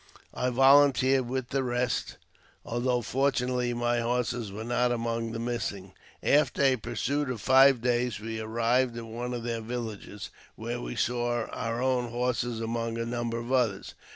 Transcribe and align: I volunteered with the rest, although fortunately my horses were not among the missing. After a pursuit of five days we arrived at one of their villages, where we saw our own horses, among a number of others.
I 0.33 0.49
volunteered 0.49 1.27
with 1.29 1.49
the 1.49 1.61
rest, 1.63 2.17
although 2.65 3.01
fortunately 3.03 3.71
my 3.75 3.99
horses 3.99 4.51
were 4.51 4.63
not 4.63 4.91
among 4.91 5.31
the 5.31 5.37
missing. 5.37 5.93
After 6.23 6.63
a 6.63 6.75
pursuit 6.75 7.29
of 7.29 7.39
five 7.39 7.81
days 7.81 8.19
we 8.19 8.39
arrived 8.39 8.97
at 8.97 9.05
one 9.05 9.31
of 9.31 9.43
their 9.43 9.61
villages, 9.61 10.31
where 10.55 10.81
we 10.81 10.95
saw 10.95 11.45
our 11.49 11.79
own 11.83 12.09
horses, 12.09 12.59
among 12.59 12.97
a 12.97 13.05
number 13.05 13.37
of 13.37 13.51
others. 13.51 13.93